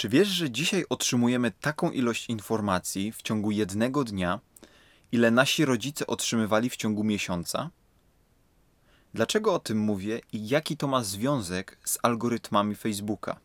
[0.00, 4.40] Czy wiesz, że dzisiaj otrzymujemy taką ilość informacji w ciągu jednego dnia,
[5.12, 7.70] ile nasi rodzice otrzymywali w ciągu miesiąca?
[9.14, 13.40] Dlaczego o tym mówię i jaki to ma związek z algorytmami Facebooka?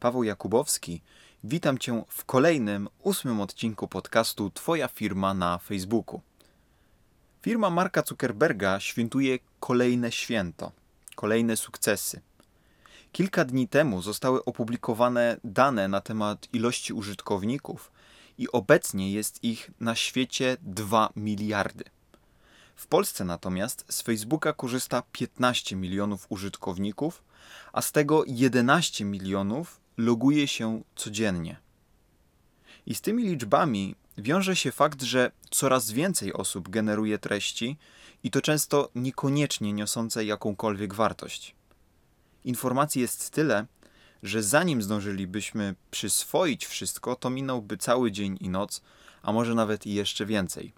[0.00, 1.02] Paweł Jakubowski,
[1.44, 6.20] witam Cię w kolejnym, ósmym odcinku podcastu Twoja firma na Facebooku.
[7.42, 10.72] Firma Marka Zuckerberga świętuje kolejne święto,
[11.14, 12.20] kolejne sukcesy.
[13.12, 17.92] Kilka dni temu zostały opublikowane dane na temat ilości użytkowników
[18.38, 21.84] i obecnie jest ich na świecie 2 miliardy.
[22.76, 27.22] W Polsce natomiast z Facebooka korzysta 15 milionów użytkowników,
[27.72, 31.56] a z tego 11 milionów loguje się codziennie.
[32.86, 37.76] I z tymi liczbami wiąże się fakt, że coraz więcej osób generuje treści
[38.24, 41.54] i to często niekoniecznie niosące jakąkolwiek wartość.
[42.46, 43.66] Informacji jest tyle,
[44.22, 48.82] że zanim zdążylibyśmy przyswoić wszystko, to minąłby cały dzień i noc,
[49.22, 50.72] a może nawet i jeszcze więcej.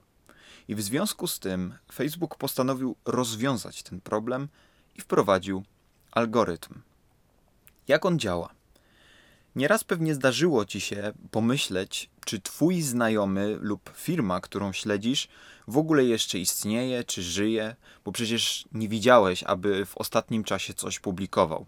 [0.68, 4.48] I w związku z tym Facebook postanowił rozwiązać ten problem
[4.96, 5.62] i wprowadził
[6.10, 6.82] algorytm.
[7.88, 8.57] Jak on działa?
[9.56, 15.28] Nieraz pewnie zdarzyło ci się pomyśleć, czy twój znajomy lub firma, którą śledzisz,
[15.68, 20.98] w ogóle jeszcze istnieje, czy żyje, bo przecież nie widziałeś, aby w ostatnim czasie coś
[20.98, 21.66] publikował.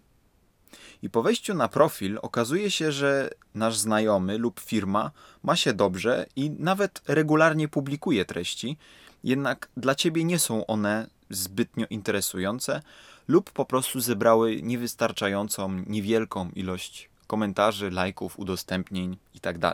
[1.01, 5.11] I po wejściu na profil okazuje się, że nasz znajomy lub firma
[5.43, 8.77] ma się dobrze i nawet regularnie publikuje treści,
[9.23, 12.81] jednak dla ciebie nie są one zbytnio interesujące
[13.27, 19.73] lub po prostu zebrały niewystarczającą, niewielką ilość komentarzy, lajków, udostępnień itd.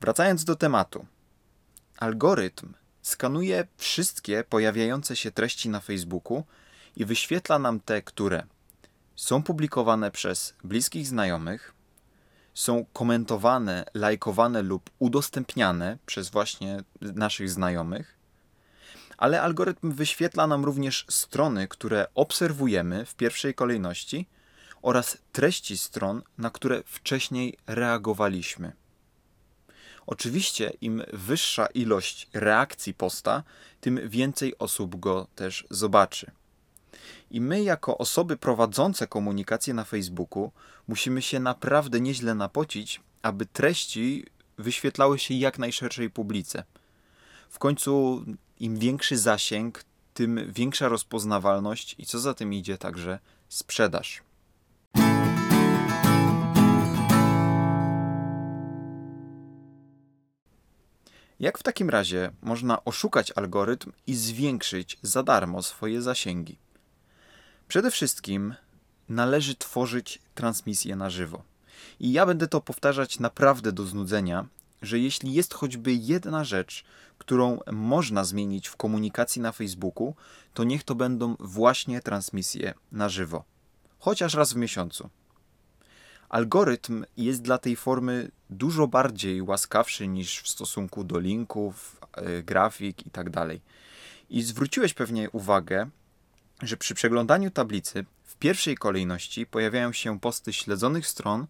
[0.00, 1.06] Wracając do tematu.
[1.98, 2.72] Algorytm
[3.02, 6.44] skanuje wszystkie pojawiające się treści na Facebooku
[6.96, 8.46] i wyświetla nam te, które
[9.16, 11.74] są publikowane przez bliskich znajomych,
[12.54, 18.16] są komentowane, lajkowane lub udostępniane przez właśnie naszych znajomych,
[19.18, 24.26] ale algorytm wyświetla nam również strony, które obserwujemy w pierwszej kolejności
[24.88, 28.72] oraz treści stron, na które wcześniej reagowaliśmy.
[30.06, 33.42] Oczywiście, im wyższa ilość reakcji posta,
[33.80, 36.30] tym więcej osób go też zobaczy.
[37.30, 40.52] I my, jako osoby prowadzące komunikację na Facebooku,
[40.86, 44.26] musimy się naprawdę nieźle napocić, aby treści
[44.58, 46.64] wyświetlały się jak najszerszej publice.
[47.48, 48.24] W końcu,
[48.60, 49.84] im większy zasięg,
[50.14, 54.27] tym większa rozpoznawalność i co za tym idzie, także sprzedaż.
[61.40, 66.58] Jak w takim razie można oszukać algorytm i zwiększyć za darmo swoje zasięgi?
[67.68, 68.54] Przede wszystkim
[69.08, 71.42] należy tworzyć transmisję na żywo.
[72.00, 74.46] I ja będę to powtarzać naprawdę do znudzenia,
[74.82, 76.84] że jeśli jest choćby jedna rzecz,
[77.18, 80.14] którą można zmienić w komunikacji na Facebooku,
[80.54, 83.44] to niech to będą właśnie transmisje na żywo.
[83.98, 85.10] Chociaż raz w miesiącu.
[86.28, 93.06] Algorytm jest dla tej formy dużo bardziej łaskawszy niż w stosunku do linków, e, grafik
[93.06, 93.30] itd.
[93.30, 93.58] Tak
[94.30, 95.90] I zwróciłeś pewnie uwagę,
[96.62, 101.46] że przy przeglądaniu tablicy w pierwszej kolejności pojawiają się posty śledzonych stron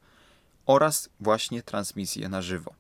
[0.66, 2.75] oraz właśnie transmisje na żywo.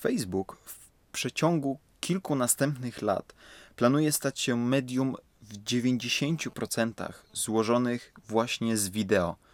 [0.00, 0.78] Facebook w
[1.12, 3.34] przeciągu kilku następnych lat
[3.76, 9.36] planuje stać się medium w 90% złożonych właśnie z wideo–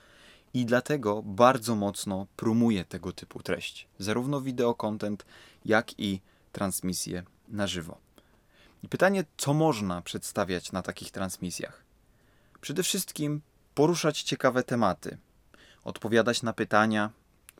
[0.57, 5.27] i dlatego bardzo mocno promuje tego typu treść, zarówno wideo content,
[5.65, 6.21] jak i
[6.53, 7.99] transmisje na żywo.
[8.83, 11.85] I pytanie, co można przedstawiać na takich transmisjach?
[12.61, 13.41] Przede wszystkim
[13.75, 15.19] poruszać ciekawe tematy,
[15.85, 17.11] odpowiadać na pytania,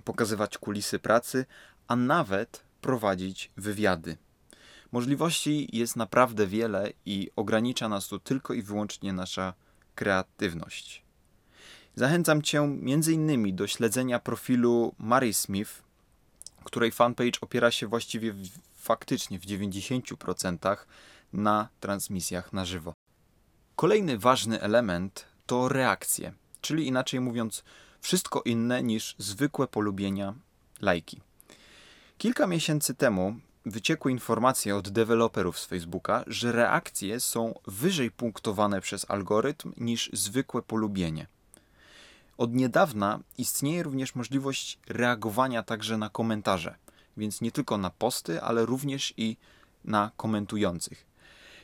[0.05, 1.47] pokazywać kulisy pracy,
[1.89, 4.17] a nawet prowadzić wywiady.
[4.93, 9.55] Możliwości jest naprawdę wiele i ogranicza nas tu tylko i wyłącznie nasza
[9.95, 11.06] kreatywność.
[11.99, 13.57] Zachęcam Cię m.in.
[13.57, 15.83] do śledzenia profilu Mary Smith,
[16.65, 20.77] której fanpage opiera się właściwie w, faktycznie w 90%
[21.33, 22.93] na transmisjach na żywo.
[23.77, 27.65] Kolejny ważny element to reakcje, czyli inaczej mówiąc,
[28.01, 30.35] wszystko inne niż zwykłe polubienia,
[30.81, 31.21] lajki.
[32.19, 39.11] Kilka miesięcy temu wyciekły informacje od deweloperów z Facebooka, że reakcje są wyżej punktowane przez
[39.11, 41.27] algorytm niż zwykłe polubienie.
[42.39, 46.75] Od niedawna istnieje również możliwość reagowania także na komentarze,
[47.17, 49.37] więc nie tylko na posty, ale również i
[49.85, 51.07] na komentujących.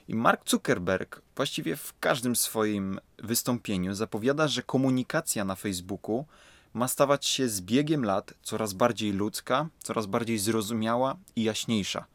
[0.09, 6.27] I Mark Zuckerberg właściwie w każdym swoim wystąpieniu zapowiada, że komunikacja na Facebooku
[6.75, 12.07] ma stawać się z biegiem lat coraz bardziej ludzka, coraz bardziej zrozumiała i jaśniejsza.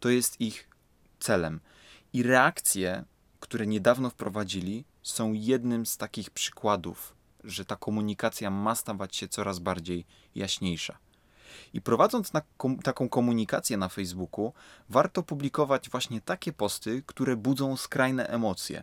[0.00, 0.68] To jest ich
[1.20, 1.60] celem.
[2.12, 3.04] I reakcje,
[3.40, 7.14] które niedawno wprowadzili, są jednym z takich przykładów,
[7.44, 10.04] że ta komunikacja ma stawać się coraz bardziej
[10.34, 10.98] jaśniejsza.
[11.72, 14.52] I prowadząc kom taką komunikację na Facebooku,
[14.88, 18.82] warto publikować właśnie takie posty, które budzą skrajne emocje,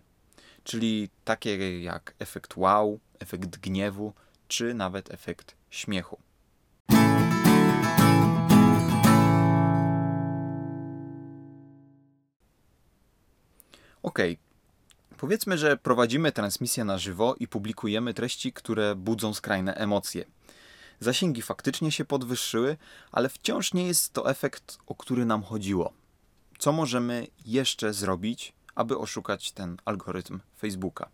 [0.64, 4.14] czyli takie jak efekt wow, efekt gniewu,
[4.48, 6.18] czy nawet efekt śmiechu.
[14.04, 14.20] Ok,
[15.20, 20.26] powiedzmy, że prowadzimy transmisję na żywo i publikujemy treści, które budzą skrajne emocje.
[21.00, 22.78] Zasięgi faktycznie się podwyższyły,
[23.12, 25.94] ale wciąż nie jest to efekt, o który nam chodziło.
[26.60, 31.10] Co możemy jeszcze zrobić, aby oszukać ten algorytm Facebooka?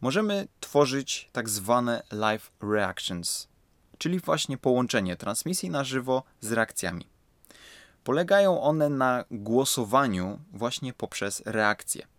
[0.00, 3.48] Możemy tworzyć tak zwane live reactions,
[3.98, 7.06] czyli właśnie połączenie transmisji na żywo z reakcjami.
[8.04, 12.13] Polegają one na głosowaniu właśnie poprzez reakcje.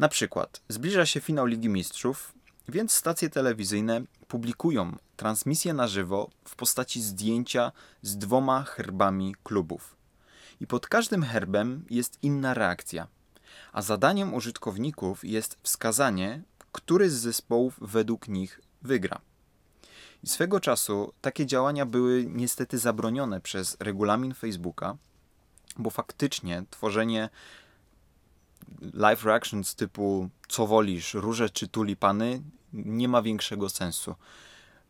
[0.00, 2.32] Na przykład zbliża się finał Ligi Mistrzów,
[2.68, 9.96] więc stacje telewizyjne publikują transmisję na żywo w postaci zdjęcia z dwoma herbami klubów.
[10.60, 13.06] I pod każdym herbem jest inna reakcja.
[13.72, 16.42] A zadaniem użytkowników jest wskazanie,
[16.72, 19.20] który z zespołów według nich wygra.
[20.22, 24.96] I swego czasu takie działania były niestety zabronione przez regulamin Facebooka,
[25.78, 27.28] bo faktycznie tworzenie
[28.94, 34.14] live reactions typu co wolisz, róże czy tulipany nie ma większego sensu.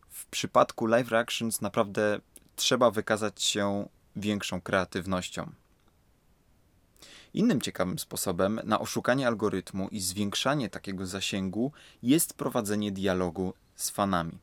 [0.09, 2.19] W przypadku live reactions naprawdę
[2.55, 5.51] trzeba wykazać się większą kreatywnością.
[7.33, 11.71] Innym ciekawym sposobem na oszukanie algorytmu i zwiększanie takiego zasięgu
[12.03, 14.37] jest prowadzenie dialogu z fanami.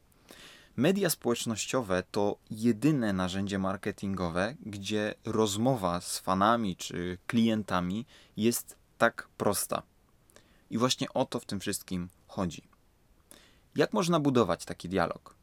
[0.77, 8.07] Media społecznościowe to jedyne narzędzie marketingowe, gdzie rozmowa z fanami czy klientami
[8.37, 9.83] jest tak prosta.
[10.71, 12.63] I właśnie o to w tym wszystkim chodzi.
[13.77, 15.35] Jak można budować taki dialog?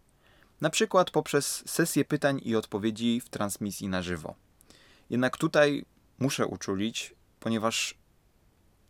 [0.61, 4.35] Na przykład poprzez sesję pytań i odpowiedzi w transmisji na żywo.
[5.09, 5.85] Jednak tutaj
[6.19, 7.95] muszę uczulić, ponieważ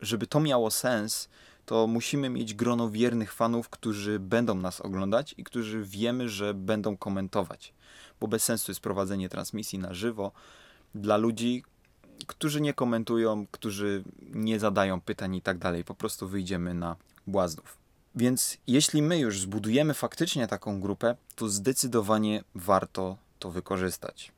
[0.02, 1.30] żeby to miało sens,
[1.66, 6.98] to musimy mieć grono wiernych fanów, którzy będą nas oglądać i którzy wiemy, że będą
[6.98, 7.74] komentować.
[8.20, 10.32] Bo bez sensu jest prowadzenie transmisji na żywo
[10.96, 11.64] dla ludzi,
[12.28, 15.84] którzy nie komentują, którzy nie zadają pytań i tak dalej.
[15.84, 16.96] Po prostu wyjdziemy na
[17.28, 17.78] błaznów.
[18.16, 24.32] Więc jeśli my już zbudujemy faktycznie taką grupę, to zdecydowanie warto to wykorzystać.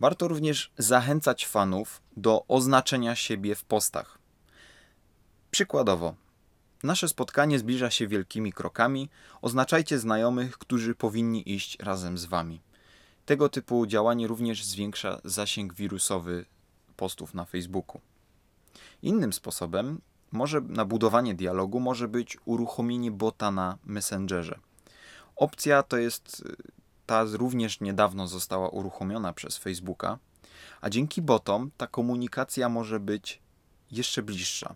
[0.00, 4.18] Warto również zachęcać fanów do oznaczenia siebie w postach.
[5.50, 6.14] Przykładowo,
[6.82, 9.08] nasze spotkanie zbliża się wielkimi krokami.
[9.42, 12.60] Oznaczajcie znajomych, którzy powinni iść razem z wami.
[13.26, 16.44] Tego typu działanie również zwiększa zasięg wirusowy
[16.96, 18.00] postów na Facebooku.
[19.02, 20.00] Innym sposobem
[20.32, 24.58] może na budowanie dialogu może być uruchomienie bota na Messengerze.
[25.36, 26.44] Opcja to jest
[27.06, 30.18] ta również niedawno została uruchomiona przez Facebooka,
[30.80, 33.40] a dzięki botom ta komunikacja może być
[33.90, 34.74] jeszcze bliższa.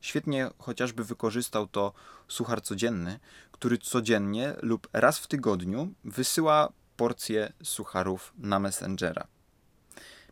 [0.00, 1.92] Świetnie chociażby wykorzystał to
[2.28, 3.18] suchar codzienny,
[3.52, 9.26] który codziennie lub raz w tygodniu wysyła porcję sucharów na Messengera.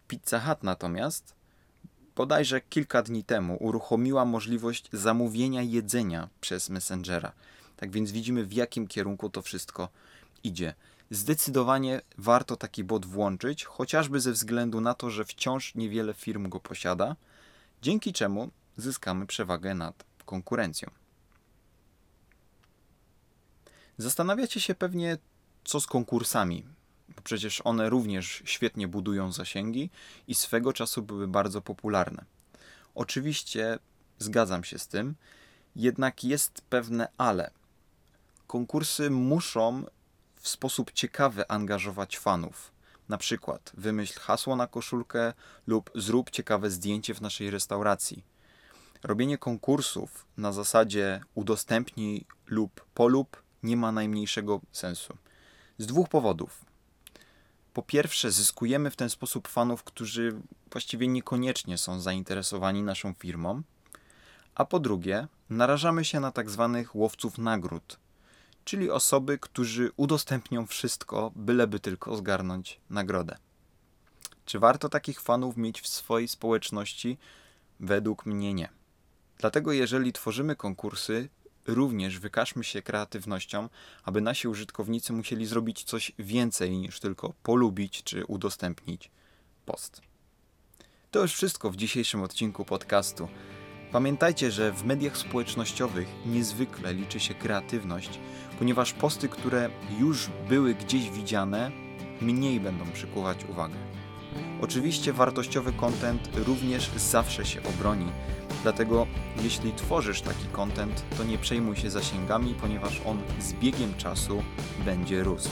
[0.09, 1.35] Pizza Hut natomiast
[2.17, 7.33] bodajże kilka dni temu uruchomiła możliwość zamówienia jedzenia przez Messengera.
[7.77, 9.89] Tak więc widzimy, w jakim kierunku to wszystko
[10.45, 10.75] idzie.
[11.11, 16.61] Zdecydowanie warto taki bot włączyć, chociażby ze względu na to, że wciąż niewiele firm go
[16.61, 17.17] posiada,
[17.83, 20.91] dzięki czemu zyskamy przewagę nad konkurencją.
[23.99, 25.19] Zastanawiacie się pewnie,
[25.65, 26.65] co z konkursami,
[27.17, 29.91] bo przecież one również świetnie budują zasięgi
[30.29, 32.25] i swego czasu były bardzo popularne.
[32.95, 33.79] Oczywiście
[34.19, 35.15] zgadzam się z tym,
[35.77, 37.51] jednak jest pewne ale.
[38.47, 39.85] Konkursy muszą
[40.37, 42.73] w sposób ciekawy angażować fanów.
[43.09, 45.33] Na przykład wymyśl hasło na koszulkę
[45.67, 48.25] lub zrób ciekawe zdjęcie w naszej restauracji.
[49.03, 55.17] Robienie konkursów na zasadzie udostępnij lub polub nie ma najmniejszego sensu.
[55.79, 56.65] Z dwóch powodów.
[57.73, 63.63] Po pierwsze, zyskujemy w ten sposób fanów, którzy właściwie niekoniecznie są zainteresowani naszą firmą,
[64.55, 67.99] a po drugie, narażamy się na tak zwanych łowców nagród,
[68.65, 73.37] czyli osoby, którzy udostępnią wszystko, byleby tylko zgarnąć nagrodę.
[74.47, 77.19] Czy warto takich fanów mieć w swojej społeczności?
[77.81, 78.69] Według mnie nie.
[79.39, 81.29] Dlatego, jeżeli tworzymy konkursy,
[81.67, 83.69] również wykażmy się kreatywnością,
[84.05, 89.11] aby nasi użytkownicy musieli zrobić coś więcej niż tylko polubić czy udostępnić
[89.67, 90.03] post.
[91.11, 93.29] To już wszystko w dzisiejszym odcinku podcastu.
[93.93, 98.19] Pamiętajcie, że w mediach społecznościowych niezwykle liczy się kreatywność,
[98.59, 101.71] ponieważ posty, które już były gdzieś widziane,
[102.21, 103.75] mniej będą przykuwać uwagę.
[104.61, 108.07] Oczywiście wartościowy content również zawsze się obroni,
[108.63, 109.07] dlatego
[109.43, 114.43] jeśli tworzysz taki content, to nie przejmuj się zasięgami, ponieważ on z biegiem czasu
[114.85, 115.51] będzie rósł.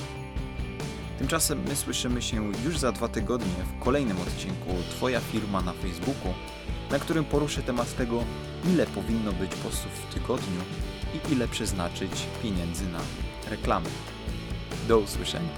[1.18, 6.34] Tymczasem my słyszymy się już za dwa tygodnie w kolejnym odcinku Twoja firma na Facebooku,
[6.90, 8.24] na którym poruszę temat tego,
[8.72, 10.60] ile powinno być postów w tygodniu
[11.14, 12.12] i ile przeznaczyć
[12.42, 13.00] pieniędzy na
[13.50, 13.88] reklamy.
[14.88, 15.50] Do usłyszenia.